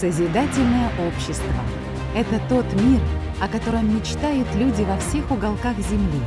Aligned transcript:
Созидательное 0.00 0.88
общество– 1.06 1.52
это 2.16 2.40
тот 2.48 2.64
мир, 2.72 3.02
о 3.38 3.48
котором 3.48 3.94
мечтают 3.94 4.48
люди 4.54 4.80
во 4.80 4.96
всех 4.96 5.30
уголках 5.30 5.76
Земли. 5.76 6.22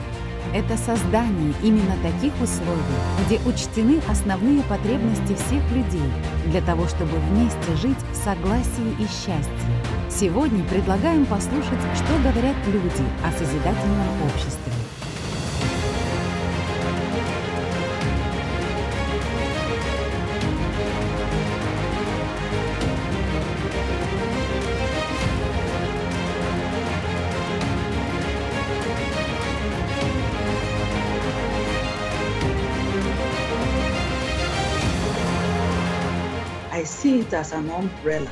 Это 0.54 0.78
создание 0.78 1.56
именно 1.64 1.96
таких 2.04 2.34
условий, 2.40 2.80
где 3.26 3.40
учтены 3.50 4.00
основные 4.08 4.62
потребности 4.62 5.34
всех 5.34 5.68
людей 5.72 6.08
для 6.46 6.62
того, 6.62 6.88
чтобы 6.88 7.18
вместе 7.18 7.76
жить 7.82 7.98
в 8.12 8.16
согласии 8.24 8.94
и 9.00 9.08
счастье. 9.08 9.74
Сегодня 10.08 10.64
предлагаем 10.66 11.26
послушать, 11.26 11.82
что 11.96 12.14
говорят 12.20 12.56
люди 12.68 13.04
о 13.26 13.32
созидательном 13.32 14.22
обществе. 14.28 14.83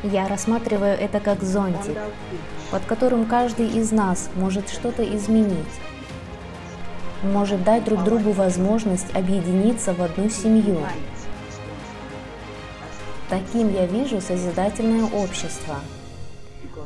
Я 0.04 0.28
рассматриваю 0.28 0.98
это 0.98 1.20
как 1.20 1.44
зонтик, 1.44 1.98
под 2.70 2.84
которым 2.86 3.26
каждый 3.26 3.68
из 3.68 3.92
нас 3.92 4.30
может 4.36 4.70
что-то 4.70 5.04
изменить, 5.04 5.56
может 7.24 7.64
дать 7.64 7.84
друг 7.84 8.04
другу 8.04 8.32
возможность 8.32 9.16
объединиться 9.16 9.94
в 9.94 10.02
одну 10.02 10.30
семью. 10.30 10.78
Таким 13.30 13.74
я 13.74 13.86
вижу 13.86 14.20
созидательное 14.20 15.06
общество, 15.06 15.76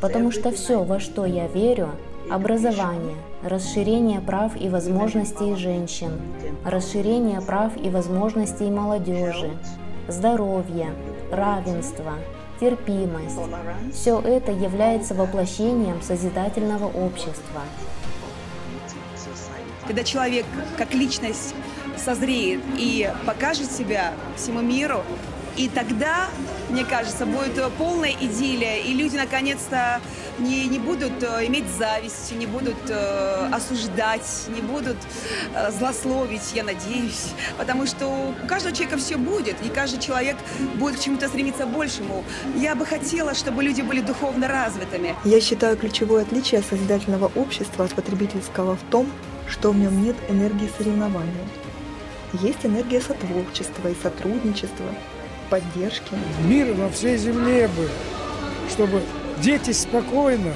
потому 0.01 0.31
что 0.31 0.51
все, 0.51 0.83
во 0.83 0.99
что 0.99 1.25
я 1.25 1.47
верю, 1.47 1.89
образование, 2.29 3.15
расширение 3.43 4.19
прав 4.19 4.59
и 4.59 4.69
возможностей 4.69 5.55
женщин, 5.55 6.11
расширение 6.63 7.41
прав 7.41 7.71
и 7.77 7.89
возможностей 7.89 8.69
молодежи, 8.69 9.51
здоровье, 10.07 10.89
равенство, 11.31 12.13
терпимость. 12.59 13.39
Все 13.93 14.19
это 14.19 14.51
является 14.51 15.13
воплощением 15.13 16.01
созидательного 16.01 16.85
общества. 16.85 17.61
Когда 19.87 20.03
человек 20.03 20.45
как 20.77 20.93
личность 20.93 21.53
созреет 21.97 22.61
и 22.75 23.11
покажет 23.25 23.71
себя 23.71 24.13
всему 24.35 24.61
миру, 24.61 25.03
и 25.55 25.69
тогда, 25.69 26.27
мне 26.69 26.85
кажется, 26.85 27.25
будет 27.25 27.61
полная 27.73 28.11
идиллия, 28.11 28.77
и 28.77 28.93
люди 28.93 29.17
наконец-то 29.17 30.01
не, 30.39 30.65
не 30.67 30.79
будут 30.79 31.23
э, 31.23 31.45
иметь 31.47 31.65
зависть, 31.77 32.33
не 32.35 32.45
будут 32.45 32.75
э, 32.89 33.49
осуждать, 33.51 34.47
не 34.49 34.61
будут 34.61 34.97
э, 35.53 35.71
злословить, 35.71 36.53
я 36.53 36.63
надеюсь. 36.63 37.29
Потому 37.57 37.85
что 37.85 38.07
у 38.07 38.47
каждого 38.47 38.75
человека 38.75 38.97
все 38.97 39.17
будет, 39.17 39.55
и 39.63 39.69
каждый 39.69 39.99
человек 39.99 40.35
будет 40.75 40.97
к 40.97 40.99
чему-то 40.99 41.27
стремиться 41.27 41.65
большему. 41.65 42.23
Я 42.55 42.75
бы 42.75 42.85
хотела, 42.85 43.33
чтобы 43.33 43.63
люди 43.63 43.81
были 43.81 44.01
духовно 44.01 44.47
развитыми. 44.47 45.15
Я 45.23 45.39
считаю 45.41 45.77
ключевое 45.77 46.23
отличие 46.23 46.61
созидательного 46.61 47.31
общества 47.35 47.85
от 47.85 47.93
потребительского 47.93 48.75
в 48.75 48.83
том, 48.91 49.09
что 49.47 49.71
в 49.71 49.77
нем 49.77 50.03
нет 50.03 50.15
энергии 50.29 50.69
соревнования. 50.77 51.47
Есть 52.41 52.65
энергия 52.65 52.99
сотворчества 52.99 53.87
и 53.87 53.95
сотрудничества, 54.01 54.85
поддержки. 55.49 56.15
Мир 56.45 56.73
во 56.73 56.89
всей 56.89 57.17
земле 57.17 57.67
был, 57.69 57.89
чтобы 58.69 59.01
дети 59.41 59.71
спокойно 59.71 60.53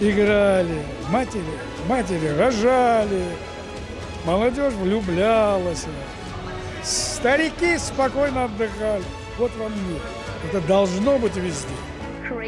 играли, 0.00 0.82
матери, 1.10 1.42
матери 1.88 2.28
рожали, 2.38 3.24
молодежь 4.24 4.74
влюблялась, 4.74 5.86
старики 6.82 7.78
спокойно 7.78 8.44
отдыхали. 8.44 9.04
Вот 9.38 9.50
вам 9.56 9.72
мир. 9.88 10.00
Это 10.48 10.60
должно 10.66 11.18
быть 11.18 11.36
везде. 11.36 11.74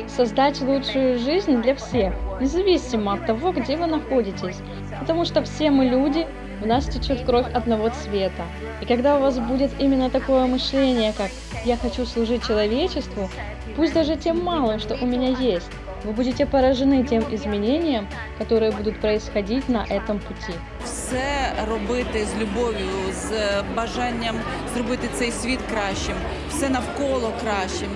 Создать 0.08 0.60
лучшую 0.60 1.18
жизнь 1.18 1.62
для 1.62 1.74
всех, 1.74 2.14
независимо 2.40 3.14
от 3.14 3.26
того, 3.26 3.52
где 3.52 3.76
вы 3.76 3.86
находитесь. 3.86 4.56
Потому 5.00 5.24
что 5.24 5.42
все 5.42 5.70
мы 5.70 5.86
люди, 5.86 6.26
в 6.60 6.66
нас 6.66 6.86
течет 6.86 7.24
кровь 7.24 7.46
одного 7.52 7.90
цвета. 7.90 8.44
И 8.80 8.86
когда 8.86 9.16
у 9.16 9.20
вас 9.20 9.38
будет 9.38 9.70
именно 9.78 10.08
такое 10.10 10.46
мышление, 10.46 11.12
как 11.16 11.30
«я 11.66 11.76
хочу 11.76 12.06
служить 12.06 12.46
человечеству», 12.46 13.28
пусть 13.76 13.92
даже 13.92 14.16
тем 14.16 14.42
малым, 14.42 14.78
что 14.78 14.96
у 15.00 15.06
меня 15.06 15.28
есть, 15.28 15.66
вы 16.04 16.12
будете 16.12 16.46
поражены 16.46 17.04
тем 17.04 17.24
изменениям, 17.34 18.06
которые 18.38 18.70
будут 18.70 19.00
происходить 19.00 19.68
на 19.68 19.84
этом 19.84 20.18
пути. 20.20 20.54
Все 20.84 21.52
робити 21.68 22.26
з 22.26 22.40
любов'ю, 22.40 22.88
з 23.12 23.62
бажанням 23.76 24.36
зробити 24.74 25.08
цей 25.14 25.30
світ 25.30 25.60
кращим, 25.70 26.16
все 26.48 26.68
навколо 26.68 27.32
кращим. 27.42 27.88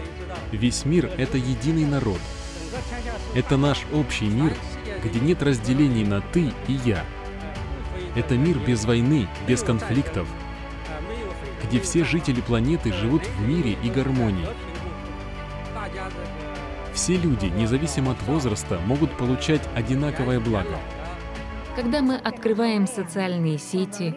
Весь 0.53 0.85
мир— 0.85 1.11
это 1.19 1.37
единый 1.37 1.87
народ. 1.87 2.21
Это 3.37 3.57
наш 3.57 3.79
общий 3.95 4.27
мир, 4.27 4.53
где 5.05 5.21
нет 5.21 5.43
разделений 5.43 6.05
на 6.05 6.21
«ты» 6.33 6.53
и 6.69 6.73
«я», 6.85 7.05
это 8.17 8.35
мир 8.35 8.59
без 8.59 8.85
войны, 8.85 9.29
без 9.47 9.63
конфликтов, 9.63 10.27
где 11.65 11.81
все 11.81 12.05
жители 12.05 12.41
планеты 12.41 12.93
живут 12.93 13.23
в 13.27 13.49
мире 13.49 13.77
и 13.83 13.91
гармонии. 13.91 14.47
Все 16.93 17.17
люди, 17.17 17.47
независимо 17.47 18.13
от 18.13 18.23
возраста, 18.23 18.81
могут 18.87 19.17
получать 19.17 19.63
одинаковое 19.75 20.41
благо. 20.41 20.77
Когда 21.77 22.03
мы 22.03 22.17
открываем 22.17 22.87
социальные 22.87 23.59
сети, 23.59 24.15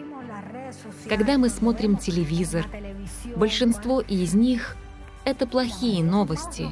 когда 1.08 1.38
мы 1.38 1.48
смотрим 1.48 1.96
телевизор, 1.96 2.66
большинство 3.36 4.00
из 4.00 4.34
них— 4.34 4.76
это 5.24 5.46
плохие 5.46 6.02
новости. 6.02 6.68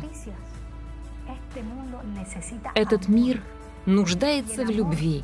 Этот 2.74 3.08
мир 3.08 3.42
нуждается 3.86 4.64
в 4.64 4.70
любви. 4.70 5.22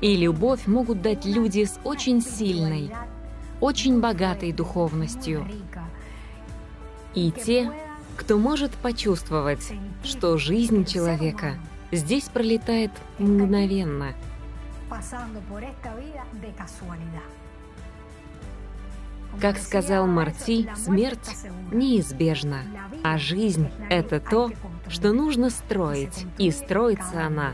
И 0.00 0.16
любовь 0.16 0.66
могут 0.66 1.00
дать 1.00 1.24
люди 1.24 1.64
с 1.64 1.78
очень 1.84 2.20
сильной, 2.20 2.90
очень 3.60 4.00
богатой 4.00 4.52
духовностью. 4.52 5.46
И 7.14 7.30
те, 7.30 7.72
кто 8.16 8.38
может 8.38 8.72
почувствовать, 8.72 9.72
что 10.04 10.36
жизнь 10.38 10.84
человека 10.84 11.58
здесь 11.92 12.24
пролетает 12.24 12.90
мгновенно. 13.18 14.14
Как 19.40 19.58
сказал 19.58 20.06
Марти, 20.06 20.68
смерть 20.76 21.36
неизбежна, 21.70 22.62
а 23.02 23.18
жизнь— 23.18 23.68
это 23.90 24.18
то, 24.18 24.50
что 24.88 25.12
нужно 25.12 25.50
строить, 25.50 26.26
и 26.38 26.50
строится 26.50 27.26
она 27.26 27.52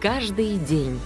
каждый 0.00 0.58
день. 0.58 1.00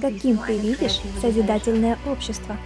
Каким 0.00 0.38
ты 0.38 0.56
видишь 0.56 1.00
созидательное 1.20 1.98
общество? 2.06 2.56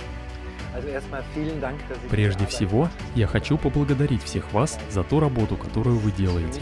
Прежде 2.11 2.47
всего, 2.47 2.89
я 3.15 3.27
хочу 3.27 3.57
поблагодарить 3.57 4.23
всех 4.23 4.53
вас 4.53 4.79
за 4.91 5.03
ту 5.03 5.21
работу, 5.21 5.57
которую 5.57 5.99
вы 5.99 6.13
делаете. 6.13 6.61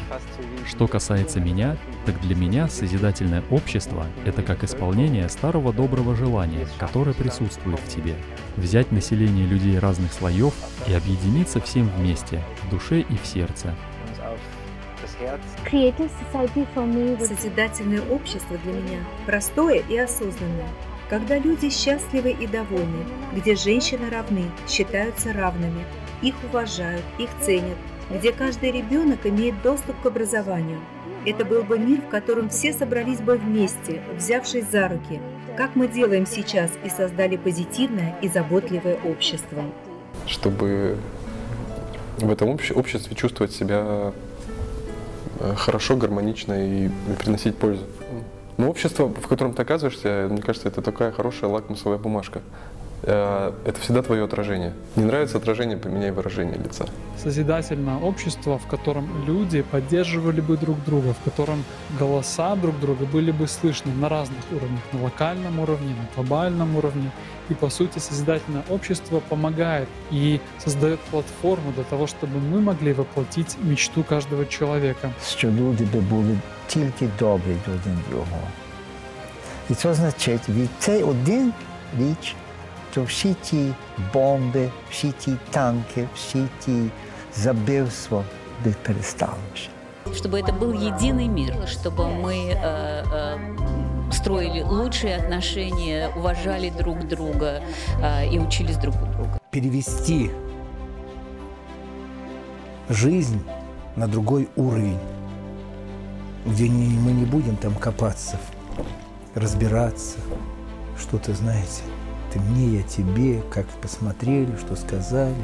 Что 0.67 0.87
касается 0.87 1.41
меня, 1.41 1.77
так 2.07 2.19
для 2.21 2.35
меня 2.35 2.69
созидательное 2.69 3.43
общество— 3.51 4.07
это 4.25 4.43
как 4.43 4.63
исполнение 4.65 5.29
старого 5.29 5.73
доброго 5.73 6.15
желания, 6.15 6.67
которое 6.79 7.13
присутствует 7.13 7.81
в 7.81 7.89
тебе. 7.89 8.15
Взять 8.57 8.93
население 8.93 9.47
людей 9.47 9.79
разных 9.79 10.13
слоев 10.13 10.55
и 10.87 10.95
объединиться 10.95 11.61
всем 11.61 11.91
вместе, 11.97 12.41
в 12.63 12.71
душе 12.71 13.01
и 13.01 13.17
в 13.17 13.27
сердце, 13.27 13.75
Созидательное 17.27 18.03
общество 18.11 18.57
для 18.59 18.73
меня 18.73 18.99
простое 19.27 19.83
и 19.89 19.97
осознанное, 19.97 20.69
когда 21.09 21.39
люди 21.39 21.71
счастливы 21.71 22.31
и 22.31 22.47
довольны, 22.47 23.05
где 23.35 23.55
женщины 23.55 24.11
равны, 24.11 24.45
считаются 24.69 25.33
равными, 25.33 25.85
их 26.23 26.35
уважают, 26.45 27.03
их 27.19 27.29
ценят, 27.43 27.77
где 28.11 28.33
каждый 28.33 28.71
ребенок 28.71 29.27
имеет 29.27 29.61
доступ 29.63 30.01
к 30.03 30.07
образованию. 30.07 30.81
Это 31.27 31.45
был 31.45 31.63
бы 31.63 31.79
мир, 31.79 32.03
в 32.03 32.09
котором 32.09 32.49
все 32.49 32.73
собрались 32.73 33.21
бы 33.21 33.37
вместе, 33.37 34.03
взявшись 34.17 34.71
за 34.71 34.89
руки, 34.89 35.21
как 35.57 35.75
мы 35.75 35.89
делаем 35.89 36.27
сейчас 36.27 36.71
и 36.85 36.91
создали 36.91 37.37
позитивное 37.37 38.17
и 38.21 38.29
заботливое 38.29 38.99
общество. 39.05 39.65
Чтобы 40.27 40.99
в 42.19 42.31
этом 42.31 42.49
обществе 42.49 43.17
чувствовать 43.17 43.53
себя 43.53 44.13
хорошо, 45.57 45.97
гармонично 45.97 46.55
и 46.55 46.91
приносить 47.19 47.57
пользу. 47.57 47.85
Но 48.57 48.71
общество, 48.71 49.09
в 49.09 49.27
котором 49.27 49.53
ты 49.53 49.63
оказываешься, 49.63 50.29
мне 50.31 50.41
кажется, 50.41 50.69
это 50.69 50.81
такая 50.81 51.11
хорошая 51.11 51.51
лакмусовая 51.51 51.99
бумажка. 51.99 52.41
Э, 53.04 53.54
это 53.66 53.80
всегда 53.80 54.02
твое 54.02 54.26
отражение. 54.26 54.74
Не 54.96 55.06
нравится 55.06 55.38
отражение, 55.38 55.78
поменяй 55.78 56.12
выражение 56.12 56.58
лица. 56.58 56.86
Созидательное 57.18 57.98
общество, 57.98 58.60
в 58.60 58.68
котором 58.68 59.26
люди 59.26 59.62
поддерживали 59.62 60.42
бы 60.42 60.58
друг 60.58 60.84
друга, 60.84 61.14
в 61.14 61.24
котором 61.24 61.64
голоса 61.98 62.56
друг 62.56 62.80
друга 62.80 63.06
были 63.06 63.32
бы 63.32 63.48
слышны 63.48 63.94
на 63.94 64.10
разных 64.10 64.40
уровнях, 64.52 64.82
на 64.92 65.04
локальном 65.04 65.60
уровне, 65.60 65.96
на 65.96 66.08
глобальном 66.16 66.76
уровне. 66.76 67.12
И 67.50 67.54
по 67.54 67.70
сути 67.70 68.00
созидательное 68.00 68.64
общество 68.70 69.22
помогает 69.30 69.88
и 70.12 70.40
создает 70.58 71.00
платформу 71.00 71.72
для 71.72 71.86
того, 71.86 72.06
чтобы 72.06 72.40
мы 72.40 72.62
могли 72.62 72.94
воплотить 72.94 73.58
мечту 73.64 74.04
каждого 74.04 74.46
человека. 74.46 75.12
Что 75.26 75.48
люди 75.48 75.84
бы 75.84 76.02
были 76.02 76.38
только 76.72 77.06
добры 77.18 77.56
друг 77.66 77.80
другу. 78.10 78.26
И 79.70 79.76
це 79.76 79.90
означає, 79.90 80.40
від 80.50 80.70
цей 80.80 81.04
один 81.04 81.54
річ 82.00 82.36
то 82.94 83.04
всі 83.04 83.34
ті 83.34 83.74
бомби, 84.14 84.70
всі 84.92 85.12
ті 85.12 85.36
танки, 85.52 86.08
всі 86.16 86.46
ті 86.66 86.90
забивства 87.36 88.24
бы 88.64 88.74
перестали. 88.84 89.40
Чтобы 90.14 90.40
это 90.40 90.52
был 90.52 90.74
единый 90.74 91.28
мир, 91.28 91.68
чтобы 91.68 92.08
мы 92.08 92.52
э, 92.52 93.04
э, 93.14 94.12
строили 94.12 94.64
лучшие 94.64 95.16
отношения, 95.18 96.10
уважали 96.16 96.70
друг 96.70 97.08
друга 97.08 97.62
э, 98.02 98.28
и 98.30 98.40
учились 98.40 98.78
друг 98.78 98.96
у 98.96 99.06
друга. 99.06 99.40
Перевести 99.52 100.32
жизнь 102.90 103.42
на 103.96 104.08
другой 104.08 104.50
уровень, 104.56 105.00
где 106.46 106.68
не, 106.68 106.98
мы 107.00 107.12
не 107.12 107.26
будем 107.26 107.56
там 107.56 107.76
копаться, 107.76 108.38
разбираться, 109.36 110.18
что-то, 110.98 111.34
знаете, 111.34 111.84
ты 112.35 112.41
мне, 112.41 112.79
я 112.79 112.83
тебе, 112.83 113.41
как 113.51 113.67
посмотрели, 113.81 114.57
что 114.57 114.75
сказали. 114.75 115.35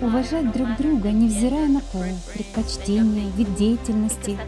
Уважать 0.00 0.52
друг 0.52 0.76
друга, 0.78 1.10
невзирая 1.10 1.68
на 1.68 1.80
пол, 1.80 2.02
предпочтения, 2.32 3.30
вид 3.36 3.54
деятельности, 3.56 4.38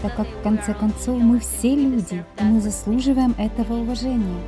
так 0.00 0.16
как 0.16 0.28
в 0.28 0.42
конце 0.42 0.74
концов 0.74 1.18
мы 1.18 1.40
все 1.40 1.74
люди, 1.74 2.24
и 2.40 2.44
мы 2.44 2.60
заслуживаем 2.60 3.34
этого 3.36 3.74
уважения. 3.74 4.40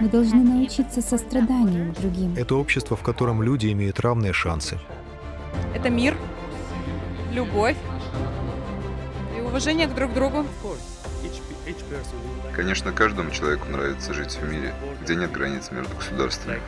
Мы 0.00 0.08
должны 0.08 0.42
научиться 0.42 1.00
состраданию 1.00 1.92
к 1.92 1.98
другим. 1.98 2.34
Это 2.36 2.56
общество, 2.56 2.96
в 2.96 3.02
котором 3.02 3.42
люди 3.42 3.72
имеют 3.72 4.00
равные 4.00 4.32
шансы. 4.32 4.78
Это 5.74 5.88
мир, 5.88 6.16
любовь 7.32 7.76
и 9.36 9.40
уважение 9.40 9.86
к 9.86 9.94
друг 9.94 10.12
другу. 10.12 10.44
Конечно, 12.54 12.92
каждому 12.92 13.30
человеку 13.30 13.68
нравится 13.68 14.12
жить 14.14 14.36
в 14.36 14.44
мире, 14.50 14.74
где 15.02 15.16
нет 15.16 15.32
границ 15.32 15.70
между 15.70 15.94
государствами, 15.94 16.60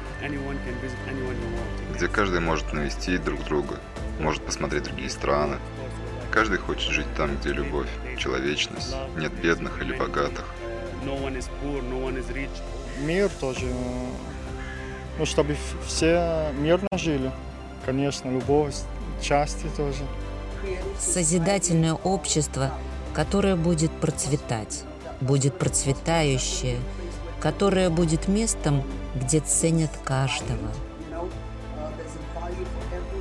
где 1.94 2.08
каждый 2.08 2.41
может 2.41 2.73
навестить 2.73 3.23
друг 3.25 3.44
друга, 3.44 3.79
может 4.20 4.44
посмотреть 4.44 4.85
другие 4.85 5.11
страны. 5.11 5.56
Каждый 6.31 6.58
хочет 6.58 6.91
жить 6.91 7.06
там, 7.17 7.37
где 7.37 7.53
любовь, 7.53 7.88
человечность, 8.19 8.94
нет 9.17 9.32
бедных 9.32 9.81
или 9.81 9.97
богатых. 9.97 10.44
Мир 12.99 13.29
тоже, 13.41 13.67
ну, 15.19 15.26
чтобы 15.26 15.56
все 15.87 16.52
мирно 16.59 16.88
жили. 16.93 17.31
Конечно, 17.85 18.29
любовь, 18.31 18.75
счастье 19.23 19.70
тоже. 19.76 20.02
Созидательное 20.99 21.94
общество, 21.94 22.73
которое 23.17 23.57
будет 23.57 23.91
процветать 23.91 24.85
будет 25.21 25.59
процветающее, 25.59 26.79
которое 27.41 27.89
будет 27.89 28.29
местом, 28.29 28.83
где 29.15 29.41
ценят 29.41 29.91
каждого. 30.05 30.71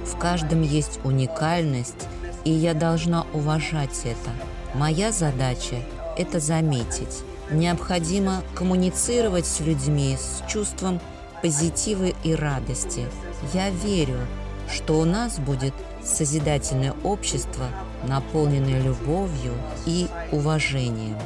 В 0.05 0.17
каждом 0.17 0.61
есть 0.61 0.99
уникальность, 1.05 2.07
и 2.43 2.51
я 2.51 2.73
должна 2.73 3.25
уважать 3.33 4.01
это. 4.03 4.31
Моя 4.73 5.13
задача– 5.13 5.77
это 6.17 6.41
заметить. 6.41 7.23
Необходимо 7.49 8.41
коммуницировать 8.53 9.45
с 9.45 9.61
людьми 9.61 10.17
с 10.19 10.43
чувством 10.49 10.99
позитива 11.41 12.11
и 12.23 12.35
радости. 12.35 13.05
Я 13.53 13.69
верю, 13.69 14.17
что 14.69 14.99
у 14.99 15.05
нас 15.05 15.37
будет 15.39 15.73
созидательное 16.03 16.93
общество, 17.03 17.67
наполненное 18.03 18.81
любовью 18.81 19.53
и 19.85 20.07
уважением. 20.31 21.17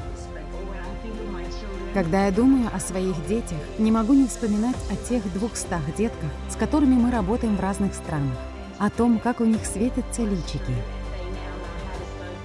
Когда 1.94 2.28
я 2.28 2.32
думаю 2.32 2.70
о 2.72 2.80
своих 2.80 3.16
детях, 3.28 3.58
не 3.80 3.92
могу 3.92 4.14
не 4.14 4.28
вспоминать 4.28 4.76
о 4.92 4.96
тех 4.96 5.24
двухстах 5.34 5.82
детках, 5.98 6.30
с 6.48 6.56
которыми 6.56 6.94
мы 6.94 7.10
работаем 7.10 7.58
в 7.58 7.60
разных 7.60 7.96
странах, 7.96 8.38
о 8.78 8.92
том, 8.92 9.18
как 9.18 9.42
у 9.42 9.46
них 9.46 9.66
светятся 9.66 10.22
личики. 10.22 10.74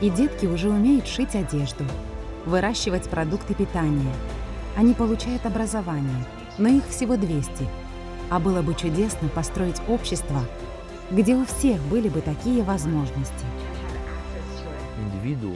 И 0.00 0.09
детки 0.09 0.47
уже 0.47 0.70
умеют 0.70 1.06
шить 1.06 1.35
одежду, 1.35 1.85
выращивать 2.47 3.09
продукты 3.11 3.55
питания. 3.55 4.12
Они 4.77 4.94
получают 4.94 5.44
образование, 5.44 6.25
но 6.56 6.69
их 6.69 6.88
всего 6.88 7.17
200. 7.17 7.69
А 8.31 8.38
было 8.38 8.62
бы 8.62 8.75
чудесно 8.75 9.29
построить 9.29 9.81
общество, 9.88 10.41
где 11.11 11.37
у 11.37 11.44
всех 11.44 11.81
были 11.82 12.09
бы 12.09 12.23
такие 12.23 12.62
возможности. 12.62 13.44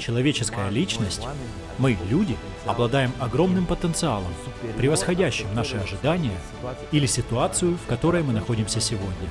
Человеческая 0.01 0.71
личность, 0.71 1.27
мы, 1.79 1.97
люди, 2.09 2.37
обладаем 2.65 3.13
огромным 3.19 3.67
потенциалом, 3.67 4.33
превосходящим 4.77 5.55
наши 5.55 5.77
ожидания 5.77 6.39
или 6.93 7.07
ситуацию, 7.07 7.77
в 7.77 7.87
которой 7.87 8.23
мы 8.23 8.33
находимся 8.33 8.81
сегодня. 8.81 9.29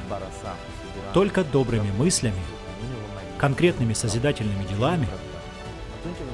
Только 1.13 1.43
добрыми 1.43 1.91
мыслями, 1.91 2.39
конкретными 3.37 3.93
созидательными 3.93 4.63
делами 4.65 5.07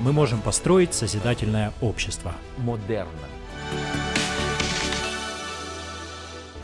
мы 0.01 0.11
можем 0.11 0.41
построить 0.41 0.93
созидательное 0.93 1.73
общество. 1.81 2.33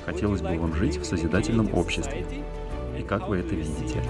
Хотелось 0.06 0.42
бы 0.42 0.58
вам 0.58 0.76
жить 0.76 0.98
в 0.98 1.06
созидательном 1.06 1.74
обществе. 1.74 2.26
И 2.98 3.04
как 3.04 3.30
вы 3.30 3.38
это 3.38 3.56
видите? 3.56 4.04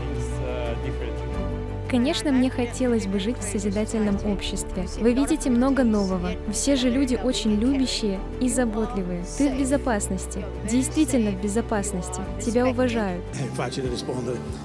Конечно, 1.90 2.32
мне 2.32 2.52
хотелось 2.52 3.08
бы 3.08 3.20
жить 3.20 3.38
в 3.40 3.44
созидательном 3.44 4.18
обществе. 4.32 4.86
Вы 5.00 5.14
видите 5.14 5.50
много 5.50 5.84
нового. 5.84 6.32
Все 6.52 6.76
же 6.76 6.90
люди 6.90 7.20
очень 7.22 7.56
любящие 7.60 8.20
и 8.40 8.48
заботливые. 8.48 9.24
Ты 9.38 9.50
в 9.50 9.60
безопасности. 9.60 10.46
Действительно 10.70 11.32
в 11.32 11.42
безопасности. 11.42 12.22
Тебя 12.46 12.68
уважают. 12.68 13.24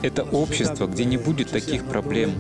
Это 0.03 0.23
общество, 0.25 0.87
где 0.87 1.05
не 1.07 1.17
будет 1.17 1.51
таких 1.51 1.85
проблем, 1.85 2.33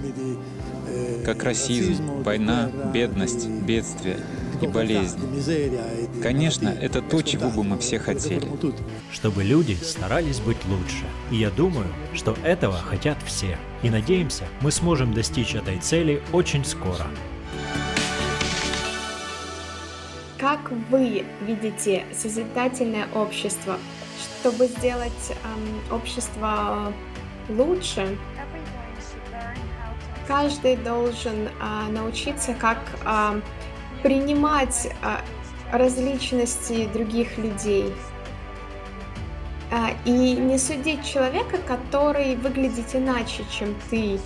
как 1.24 1.44
расизм, 1.44 2.22
война, 2.22 2.70
бедность, 2.92 3.48
бедствие 3.48 4.18
и 4.60 4.66
болезнь. 4.66 5.18
Конечно, 6.22 6.68
это 6.68 7.02
то, 7.02 7.22
чего 7.22 7.50
бы 7.50 7.64
мы 7.64 7.78
все 7.78 7.98
хотели. 7.98 8.46
Чтобы 9.12 9.44
люди 9.44 9.74
старались 9.74 10.40
быть 10.40 10.64
лучше. 10.66 11.04
И 11.30 11.36
я 11.36 11.50
думаю, 11.50 11.88
что 12.14 12.36
этого 12.44 12.78
хотят 12.78 13.18
все. 13.24 13.58
И 13.82 13.90
надеемся, 13.90 14.44
мы 14.60 14.70
сможем 14.70 15.12
достичь 15.12 15.54
этой 15.54 15.78
цели 15.78 16.22
очень 16.32 16.64
скоро. 16.64 17.06
Как 20.38 20.70
вы 20.90 21.24
видите 21.46 22.04
созидательное 22.12 23.06
общество? 23.14 23.78
Чтобы 24.40 24.66
сделать 24.66 25.12
эм, 25.30 25.96
общество 25.96 26.92
лучше, 27.48 28.16
каждый 30.26 30.76
должен 30.76 31.48
э, 31.48 31.90
научиться, 31.90 32.54
как 32.54 32.78
э, 33.04 33.40
принимать 34.04 34.90
а, 35.02 35.22
различности 35.72 36.86
других 36.92 37.38
людей 37.38 37.90
а, 39.72 39.92
и 40.04 40.34
не 40.34 40.58
судить 40.58 41.04
человека, 41.06 41.56
который 41.66 42.36
выглядит 42.36 42.94
иначе, 42.94 43.44
чем 43.50 43.74
ты, 43.88 44.20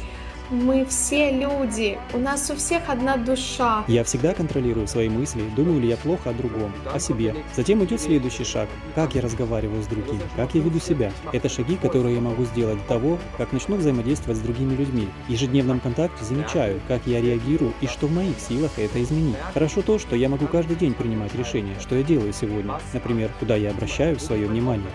мы 0.50 0.84
все 0.84 1.30
люди, 1.30 1.98
у 2.12 2.18
нас 2.18 2.50
у 2.50 2.56
всех 2.56 2.88
одна 2.88 3.16
душа. 3.16 3.84
Я 3.88 4.04
всегда 4.04 4.34
контролирую 4.34 4.86
свои 4.86 5.08
мысли, 5.08 5.42
думаю 5.56 5.80
ли 5.80 5.88
я 5.88 5.96
плохо 5.96 6.30
о 6.30 6.32
другом, 6.32 6.72
о 6.92 6.98
себе. 6.98 7.34
Затем 7.54 7.84
идет 7.84 8.00
следующий 8.00 8.44
шаг, 8.44 8.68
как 8.94 9.14
я 9.14 9.22
разговариваю 9.22 9.82
с 9.82 9.86
другими, 9.86 10.22
как 10.36 10.54
я 10.54 10.62
веду 10.62 10.78
себя. 10.78 11.12
Это 11.32 11.48
шаги, 11.48 11.76
которые 11.76 12.14
я 12.14 12.20
могу 12.20 12.44
сделать 12.44 12.78
до 12.78 12.84
того, 12.84 13.18
как 13.36 13.52
начну 13.52 13.76
взаимодействовать 13.76 14.38
с 14.38 14.42
другими 14.42 14.74
людьми. 14.74 15.08
В 15.26 15.30
ежедневном 15.30 15.80
контакте 15.80 16.24
замечаю, 16.24 16.80
как 16.88 17.06
я 17.06 17.20
реагирую 17.20 17.72
и 17.80 17.86
что 17.86 18.06
в 18.06 18.12
моих 18.12 18.38
силах 18.40 18.72
это 18.78 19.02
изменить. 19.02 19.36
Хорошо 19.54 19.82
то, 19.82 19.98
что 19.98 20.16
я 20.16 20.28
могу 20.28 20.46
каждый 20.46 20.76
день 20.76 20.94
принимать 20.94 21.34
решения, 21.34 21.76
что 21.80 21.94
я 21.96 22.02
делаю 22.02 22.32
сегодня, 22.32 22.78
например, 22.92 23.30
куда 23.38 23.56
я 23.56 23.70
обращаю 23.70 24.18
свое 24.18 24.46
внимание. 24.46 24.88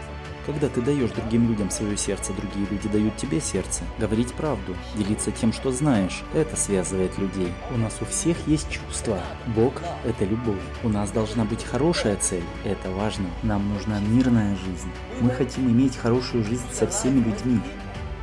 Когда 0.46 0.68
ты 0.68 0.82
даешь 0.82 1.12
другим 1.12 1.48
людям 1.48 1.70
свое 1.70 1.96
сердце, 1.96 2.34
другие 2.34 2.68
люди 2.70 2.90
дают 2.90 3.16
тебе 3.16 3.40
сердце. 3.40 3.84
Говорить 3.98 4.34
правду, 4.34 4.76
делиться 4.96 5.32
тем, 5.32 5.54
что 5.54 5.72
знаешь, 5.72 6.22
это 6.34 6.58
связывает 6.58 7.18
людей. 7.18 7.54
У 7.74 7.78
нас 7.78 7.98
у 8.02 8.06
всех 8.06 8.36
есть 8.46 8.70
чувства. 8.70 9.22
Бог– 9.48 9.74
это 10.04 10.26
любовь. 10.26 10.60
У 10.84 10.90
нас 10.90 11.12
должна 11.12 11.46
быть 11.46 11.64
хорошая 11.64 12.18
цель, 12.18 12.44
это 12.66 12.92
важно. 12.92 13.30
Нам 13.42 13.74
нужна 13.74 14.00
мирная 14.00 14.58
жизнь. 14.58 14.92
Мы 15.22 15.30
хотим 15.30 15.70
иметь 15.70 15.96
хорошую 15.96 16.44
жизнь 16.44 16.66
со 16.74 16.88
всеми 16.88 17.24
людьми, 17.24 17.62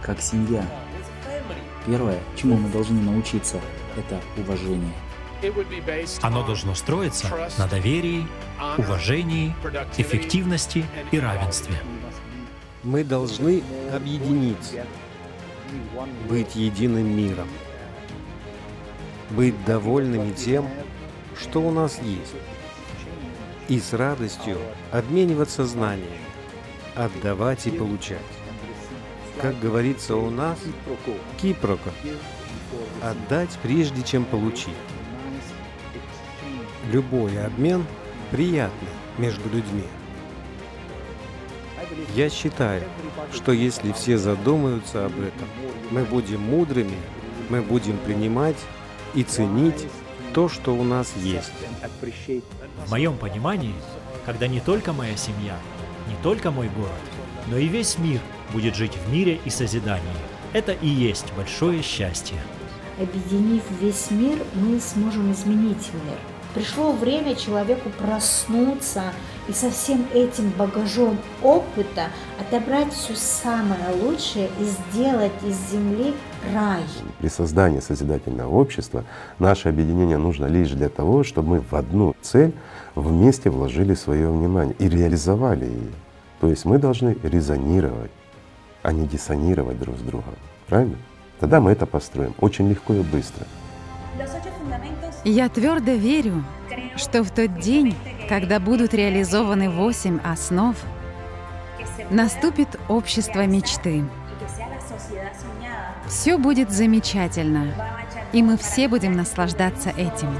как 0.02 0.20
семья. 0.20 0.62
Первое, 1.86 2.18
чему 2.36 2.58
мы 2.58 2.68
должны 2.68 3.00
научиться, 3.00 3.58
это 3.96 4.20
уважение. 4.36 4.92
Оно 6.20 6.44
должно 6.44 6.74
строиться 6.74 7.28
на 7.56 7.66
доверии, 7.66 8.26
уважении, 8.76 9.54
эффективности 9.96 10.84
и 11.10 11.18
равенстве. 11.18 11.76
Мы 12.82 13.04
должны 13.04 13.62
объединиться, 13.92 14.86
быть 16.30 16.56
единым 16.56 17.14
миром, 17.14 17.48
быть 19.28 19.54
довольными 19.66 20.32
тем, 20.32 20.66
что 21.38 21.60
у 21.60 21.70
нас 21.70 22.00
есть, 22.02 22.34
и 23.68 23.78
с 23.78 23.92
радостью 23.92 24.56
обмениваться 24.92 25.66
знаниями, 25.66 26.20
отдавать 26.94 27.66
и 27.66 27.70
получать. 27.70 28.18
Как 29.42 29.60
говорится 29.60 30.16
у 30.16 30.30
нас, 30.30 30.58
кипрока, 31.40 31.90
отдать 33.02 33.58
прежде, 33.62 34.02
чем 34.02 34.24
получить. 34.24 34.74
Любой 36.90 37.44
обмен 37.44 37.84
приятный 38.30 38.88
между 39.18 39.50
людьми. 39.50 39.84
Я 42.14 42.30
считаю, 42.30 42.82
что 43.32 43.52
если 43.52 43.92
все 43.92 44.18
задумаются 44.18 45.06
об 45.06 45.12
этом, 45.12 45.48
мы 45.90 46.04
будем 46.04 46.40
мудрыми, 46.40 46.96
мы 47.48 47.62
будем 47.62 47.98
принимать 47.98 48.56
и 49.14 49.22
ценить 49.22 49.86
то, 50.32 50.48
что 50.48 50.74
у 50.74 50.84
нас 50.84 51.12
есть. 51.16 51.52
В 52.86 52.90
моем 52.90 53.16
понимании, 53.16 53.74
когда 54.24 54.46
не 54.46 54.60
только 54.60 54.92
моя 54.92 55.16
семья, 55.16 55.56
не 56.08 56.14
только 56.22 56.50
мой 56.50 56.68
город, 56.68 56.90
но 57.48 57.56
и 57.56 57.66
весь 57.66 57.98
мир 57.98 58.20
будет 58.52 58.74
жить 58.74 58.96
в 58.96 59.12
мире 59.12 59.40
и 59.44 59.50
созидании, 59.50 60.04
это 60.52 60.72
и 60.72 60.88
есть 60.88 61.26
большое 61.36 61.82
счастье. 61.82 62.38
Объединив 62.98 63.62
весь 63.80 64.10
мир, 64.10 64.38
мы 64.54 64.78
сможем 64.80 65.32
изменить 65.32 65.90
мир. 66.04 66.18
Пришло 66.54 66.92
время 66.92 67.36
человеку 67.36 67.90
проснуться 67.90 69.12
и 69.50 69.52
со 69.52 69.68
всем 69.68 70.06
этим 70.14 70.50
багажом 70.50 71.18
опыта 71.42 72.06
отобрать 72.38 72.92
все 72.92 73.16
самое 73.16 73.90
лучшее 74.00 74.48
и 74.60 74.64
сделать 74.64 75.32
из 75.44 75.72
земли 75.72 76.14
рай. 76.54 76.82
При 77.18 77.28
создании 77.28 77.80
созидательного 77.80 78.48
общества 78.48 79.04
наше 79.40 79.68
объединение 79.68 80.18
нужно 80.18 80.46
лишь 80.46 80.70
для 80.70 80.88
того, 80.88 81.24
чтобы 81.24 81.48
мы 81.48 81.60
в 81.60 81.74
одну 81.74 82.14
цель 82.22 82.54
вместе 82.94 83.50
вложили 83.50 83.94
свое 83.94 84.30
внимание 84.30 84.76
и 84.78 84.88
реализовали 84.88 85.64
ее. 85.64 85.92
То 86.40 86.48
есть 86.48 86.64
мы 86.64 86.78
должны 86.78 87.16
резонировать, 87.24 88.12
а 88.82 88.92
не 88.92 89.08
диссонировать 89.08 89.80
друг 89.80 89.98
с 89.98 90.02
другом. 90.02 90.34
Правильно? 90.68 90.96
Тогда 91.40 91.60
мы 91.60 91.72
это 91.72 91.86
построим 91.86 92.34
очень 92.40 92.68
легко 92.68 92.94
и 92.94 93.00
быстро. 93.00 93.46
Я 95.24 95.48
твердо 95.48 95.92
верю, 95.92 96.44
что 96.96 97.22
в 97.24 97.30
тот 97.30 97.58
день, 97.58 97.94
когда 98.30 98.60
будут 98.60 98.94
реализованы 98.94 99.68
восемь 99.68 100.20
основ, 100.22 100.76
наступит 102.10 102.68
общество 102.86 103.44
мечты. 103.44 104.04
Все 106.06 106.38
будет 106.38 106.70
замечательно, 106.70 107.74
и 108.32 108.40
мы 108.44 108.56
все 108.56 108.86
будем 108.86 109.14
наслаждаться 109.14 109.90
этим. 109.90 110.32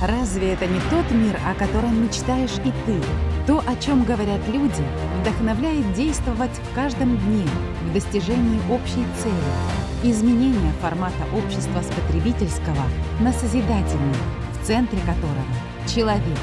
Разве 0.00 0.52
это 0.52 0.66
не 0.66 0.78
тот 0.90 1.10
мир, 1.10 1.36
о 1.44 1.54
котором 1.54 2.04
мечтаешь 2.04 2.58
и 2.64 2.72
ты? 2.86 3.00
То, 3.48 3.64
о 3.66 3.74
чем 3.82 4.04
говорят 4.04 4.46
люди, 4.46 4.84
вдохновляет 5.20 5.92
действовать 5.94 6.52
в 6.70 6.74
каждом 6.76 7.16
дне 7.16 7.48
достижении 7.96 8.60
общей 8.70 9.06
цели. 9.22 10.12
Изменение 10.12 10.70
формата 10.82 11.24
общества 11.34 11.80
с 11.80 11.86
потребительского 11.86 12.84
на 13.20 13.32
созидательный, 13.32 14.14
в 14.52 14.66
центре 14.66 14.98
которого— 15.00 15.46
человек. 15.86 16.38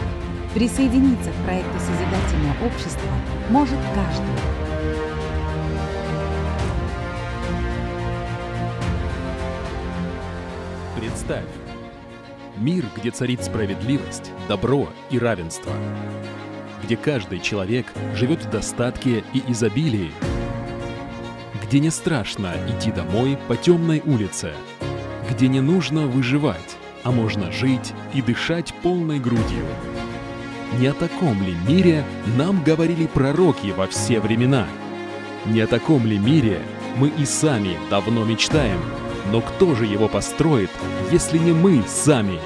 Присоединиться 0.56 1.30
к 1.30 1.46
проекту 1.46 1.80
«Созидательное 1.80 2.56
общество» 2.66 3.10
может 3.50 3.78
каждый. 3.94 4.26
Представь, 11.00 11.46
Мир, 12.58 12.86
где 12.96 13.12
царит 13.12 13.44
справедливость, 13.44 14.32
добро 14.48 14.90
и 15.12 15.20
равенство. 15.20 15.72
Где 16.84 16.98
каждый 16.98 17.40
человек 17.40 17.86
живет 18.16 18.44
в 18.44 18.50
достатке 18.50 19.24
и 19.34 19.44
изобилии. 19.52 20.12
Где 21.74 21.80
не 21.80 21.90
страшно 21.90 22.54
идти 22.70 22.92
домой 22.92 23.36
по 23.48 23.58
темной 23.58 24.00
улице. 24.06 24.54
Где 25.28 25.48
не 25.48 25.60
нужно 25.60 26.06
выживать, 26.06 26.78
а 27.02 27.10
можно 27.10 27.52
жить 27.52 27.94
и 28.14 28.22
дышать 28.22 28.76
полной 28.84 29.18
грудью. 29.18 29.66
Не 30.78 30.86
о 30.86 30.94
таком 30.94 31.42
ли 31.42 31.56
мире 31.68 32.06
нам 32.38 32.64
говорили 32.64 33.08
пророки 33.08 33.74
во 33.76 33.88
все 33.88 34.20
времена? 34.20 34.68
Не 35.48 35.62
о 35.62 35.68
таком 35.68 36.06
ли 36.06 36.20
мире 36.20 36.62
мы 36.96 37.08
и 37.08 37.26
сами 37.26 37.76
давно 37.90 38.24
мечтаем– 38.24 38.80
но 39.32 39.42
кто 39.42 39.74
же 39.76 39.86
его 39.86 40.08
построит, 40.08 40.70
если 41.12 41.38
не 41.38 41.54
мы 41.54 41.84
сами? 41.88 42.40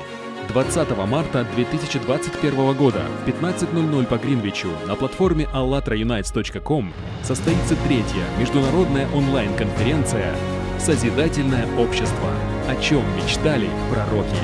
20 0.47 0.97
марта 1.07 1.45
2021 1.55 2.73
года 2.73 3.01
в 3.23 3.27
15.00 3.27 4.05
по 4.05 4.17
Гринвичу 4.17 4.69
на 4.87 4.95
платформе 4.95 5.47
allatraunites.com 5.53 6.93
состоится 7.23 7.75
третья 7.87 8.23
международная 8.39 9.09
онлайн-конференция 9.13 10.33
«Созидательное 10.79 11.67
общество. 11.77 12.29
О 12.69 12.75
чем 12.81 13.03
мечтали 13.17 13.69
пророки». 13.91 14.37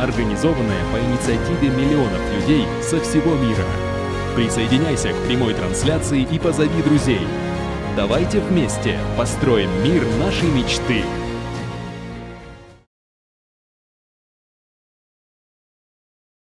Организованная 0.00 0.82
по 0.92 0.98
инициативе 0.98 1.68
миллионов 1.70 2.20
людей 2.34 2.64
со 2.80 3.00
всего 3.00 3.34
мира. 3.34 3.66
Присоединяйся 4.36 5.08
к 5.08 5.26
прямой 5.26 5.54
трансляции 5.54 6.26
и 6.30 6.38
позови 6.38 6.82
друзей. 6.82 7.26
Давайте 7.96 8.40
вместе 8.40 8.98
построим 9.16 9.70
мир 9.82 10.04
нашей 10.20 10.48
мечты– 10.48 11.02